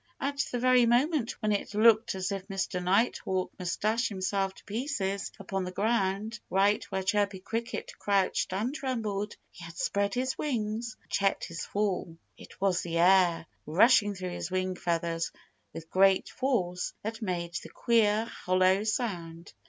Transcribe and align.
At 0.19 0.43
the 0.51 0.57
very 0.57 0.87
moment 0.87 1.33
when 1.43 1.51
it 1.51 1.75
looked 1.75 2.15
as 2.15 2.31
if 2.31 2.47
Mr. 2.47 2.83
Nighthawk 2.83 3.51
must 3.59 3.81
dash 3.81 4.09
himself 4.09 4.51
to 4.55 4.63
pieces 4.63 5.31
upon 5.39 5.63
the 5.63 5.71
ground, 5.71 6.39
right 6.49 6.83
where 6.85 7.03
Chirpy 7.03 7.37
Cricket 7.39 7.91
crouched 7.99 8.51
and 8.51 8.73
trembled, 8.73 9.35
he 9.51 9.63
had 9.63 9.77
spread 9.77 10.15
his 10.15 10.39
wings 10.39 10.97
and 11.03 11.11
checked 11.11 11.43
his 11.43 11.65
fall. 11.67 12.17
It 12.35 12.59
was 12.59 12.81
the 12.81 12.97
air, 12.97 13.45
rushing 13.67 14.15
through 14.15 14.31
his 14.31 14.49
wing 14.49 14.75
feathers 14.75 15.31
with 15.71 15.91
great 15.91 16.29
force, 16.29 16.93
that 17.03 17.21
made 17.21 17.53
the 17.61 17.69
queer, 17.69 18.25
hollow 18.25 18.83
sound. 18.83 19.53